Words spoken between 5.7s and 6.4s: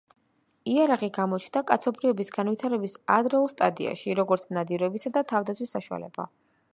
საშუალება.